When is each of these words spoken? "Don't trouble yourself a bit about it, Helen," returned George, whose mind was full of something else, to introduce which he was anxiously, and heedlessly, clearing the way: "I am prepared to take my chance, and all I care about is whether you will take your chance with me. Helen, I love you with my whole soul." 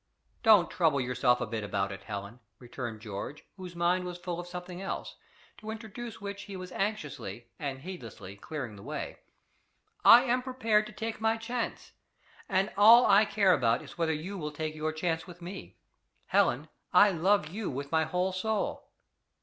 "Don't 0.41 0.71
trouble 0.71 0.99
yourself 0.99 1.41
a 1.41 1.45
bit 1.45 1.63
about 1.63 1.91
it, 1.91 2.01
Helen," 2.05 2.39
returned 2.57 3.01
George, 3.01 3.45
whose 3.55 3.75
mind 3.75 4.03
was 4.03 4.17
full 4.17 4.39
of 4.39 4.47
something 4.47 4.81
else, 4.81 5.15
to 5.59 5.69
introduce 5.69 6.19
which 6.19 6.41
he 6.45 6.57
was 6.57 6.71
anxiously, 6.71 7.51
and 7.59 7.77
heedlessly, 7.81 8.35
clearing 8.35 8.75
the 8.77 8.81
way: 8.81 9.19
"I 10.03 10.23
am 10.23 10.41
prepared 10.41 10.87
to 10.87 10.91
take 10.91 11.21
my 11.21 11.37
chance, 11.37 11.91
and 12.49 12.73
all 12.75 13.05
I 13.05 13.25
care 13.25 13.53
about 13.53 13.83
is 13.83 13.99
whether 13.99 14.11
you 14.11 14.39
will 14.39 14.51
take 14.51 14.73
your 14.73 14.91
chance 14.91 15.27
with 15.27 15.39
me. 15.39 15.77
Helen, 16.25 16.67
I 16.91 17.11
love 17.11 17.49
you 17.49 17.69
with 17.69 17.91
my 17.91 18.05
whole 18.05 18.33
soul." 18.33 18.89